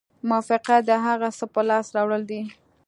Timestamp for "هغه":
1.05-1.29